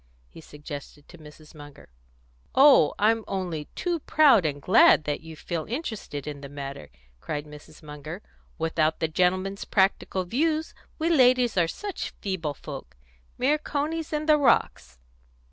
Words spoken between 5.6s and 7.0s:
interested in the matter!"